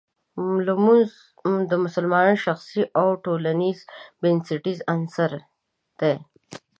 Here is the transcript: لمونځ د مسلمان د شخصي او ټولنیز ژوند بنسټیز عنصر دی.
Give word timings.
لمونځ 0.65 1.09
د 1.69 1.71
مسلمان 1.83 2.25
د 2.35 2.41
شخصي 2.45 2.83
او 2.99 3.07
ټولنیز 3.23 3.79
ژوند 3.85 4.19
بنسټیز 4.21 4.79
عنصر 4.93 5.31
دی. 5.99 6.15